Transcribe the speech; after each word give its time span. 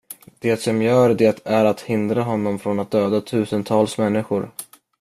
Det 0.39 0.57
som 0.57 0.81
gör 0.81 1.13
det 1.13 1.41
är 1.45 1.65
att 1.65 1.81
hindra 1.81 2.21
honom 2.23 2.59
från 2.59 2.79
att 2.79 2.91
döda 2.91 3.21
tusentals 3.21 3.97
människor. 3.97 4.51